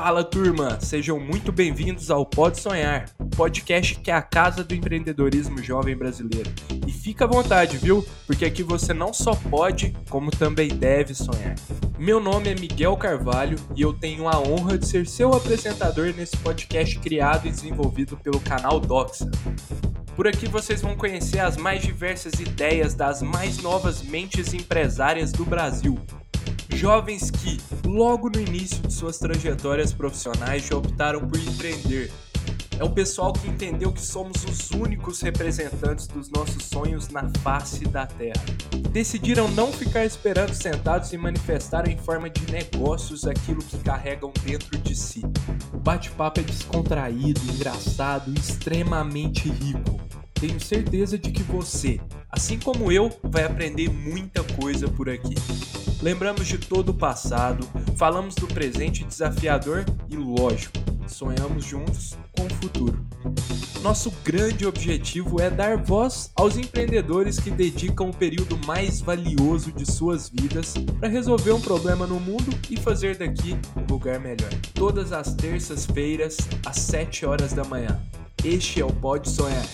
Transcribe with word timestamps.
Fala 0.00 0.22
turma, 0.22 0.78
sejam 0.80 1.18
muito 1.18 1.50
bem-vindos 1.50 2.08
ao 2.08 2.24
Pode 2.24 2.60
Sonhar, 2.60 3.10
o 3.18 3.26
podcast 3.26 3.96
que 3.96 4.12
é 4.12 4.14
a 4.14 4.22
casa 4.22 4.62
do 4.62 4.72
empreendedorismo 4.72 5.60
jovem 5.60 5.96
brasileiro. 5.96 6.48
E 6.86 6.92
fica 6.92 7.24
à 7.24 7.28
vontade, 7.28 7.76
viu? 7.78 8.06
Porque 8.24 8.44
aqui 8.44 8.62
você 8.62 8.94
não 8.94 9.12
só 9.12 9.34
pode, 9.34 9.92
como 10.08 10.30
também 10.30 10.68
deve 10.68 11.14
sonhar. 11.14 11.56
Meu 11.98 12.20
nome 12.20 12.48
é 12.48 12.54
Miguel 12.54 12.96
Carvalho 12.96 13.58
e 13.74 13.82
eu 13.82 13.92
tenho 13.92 14.28
a 14.28 14.38
honra 14.38 14.78
de 14.78 14.86
ser 14.86 15.04
seu 15.04 15.34
apresentador 15.34 16.14
nesse 16.16 16.36
podcast 16.36 16.96
criado 17.00 17.48
e 17.48 17.50
desenvolvido 17.50 18.16
pelo 18.16 18.38
canal 18.38 18.78
Doxa. 18.78 19.28
Por 20.14 20.28
aqui 20.28 20.46
vocês 20.46 20.80
vão 20.80 20.96
conhecer 20.96 21.40
as 21.40 21.56
mais 21.56 21.82
diversas 21.82 22.34
ideias 22.34 22.94
das 22.94 23.20
mais 23.20 23.58
novas 23.58 24.00
mentes 24.00 24.54
empresárias 24.54 25.32
do 25.32 25.44
Brasil 25.44 25.98
Jovens 26.70 27.30
que, 27.30 27.58
logo 27.86 28.30
no 28.30 28.40
início 28.40 28.80
de 28.82 28.92
suas 28.92 29.18
trajetórias 29.18 29.92
profissionais, 29.92 30.66
já 30.66 30.76
optaram 30.76 31.20
por 31.26 31.38
empreender. 31.38 32.12
É 32.78 32.84
o 32.84 32.90
pessoal 32.90 33.32
que 33.32 33.48
entendeu 33.48 33.90
que 33.90 34.00
somos 34.00 34.44
os 34.44 34.70
únicos 34.70 35.20
representantes 35.20 36.06
dos 36.06 36.30
nossos 36.30 36.62
sonhos 36.64 37.08
na 37.08 37.28
face 37.40 37.84
da 37.86 38.06
Terra. 38.06 38.44
Decidiram 38.92 39.50
não 39.50 39.72
ficar 39.72 40.04
esperando 40.04 40.54
sentados 40.54 41.12
e 41.12 41.18
manifestar 41.18 41.88
em 41.88 41.98
forma 41.98 42.30
de 42.30 42.48
negócios 42.52 43.26
aquilo 43.26 43.60
que 43.60 43.78
carregam 43.78 44.32
dentro 44.44 44.78
de 44.78 44.94
si. 44.94 45.22
O 45.72 45.78
bate-papo 45.78 46.38
é 46.38 46.42
descontraído, 46.44 47.40
engraçado 47.52 48.30
e 48.30 48.38
extremamente 48.38 49.48
rico. 49.48 50.00
Tenho 50.34 50.60
certeza 50.60 51.18
de 51.18 51.32
que 51.32 51.42
você, 51.42 52.00
assim 52.30 52.60
como 52.60 52.92
eu, 52.92 53.10
vai 53.24 53.42
aprender 53.42 53.90
muita 53.90 54.44
coisa 54.44 54.86
por 54.86 55.10
aqui. 55.10 55.34
Lembramos 56.00 56.46
de 56.46 56.58
todo 56.58 56.90
o 56.90 56.94
passado, 56.94 57.66
falamos 57.96 58.36
do 58.36 58.46
presente 58.46 59.02
desafiador 59.02 59.84
e, 60.08 60.16
lógico, 60.16 60.78
sonhamos 61.08 61.64
juntos 61.64 62.16
com 62.36 62.46
o 62.46 62.50
futuro. 62.50 63.04
Nosso 63.82 64.12
grande 64.22 64.64
objetivo 64.64 65.40
é 65.40 65.50
dar 65.50 65.76
voz 65.76 66.30
aos 66.36 66.56
empreendedores 66.56 67.40
que 67.40 67.50
dedicam 67.50 68.10
o 68.10 68.16
período 68.16 68.56
mais 68.64 69.00
valioso 69.00 69.72
de 69.72 69.90
suas 69.90 70.28
vidas 70.28 70.74
para 71.00 71.08
resolver 71.08 71.50
um 71.52 71.60
problema 71.60 72.06
no 72.06 72.20
mundo 72.20 72.56
e 72.70 72.76
fazer 72.76 73.16
daqui 73.16 73.56
um 73.76 73.84
lugar 73.92 74.20
melhor. 74.20 74.50
Todas 74.74 75.12
as 75.12 75.34
terças-feiras, 75.34 76.36
às 76.64 76.76
7 76.76 77.26
horas 77.26 77.52
da 77.52 77.64
manhã. 77.64 78.00
Este 78.44 78.80
é 78.80 78.84
o 78.84 78.92
Pode 78.92 79.28
Sonhar. 79.28 79.64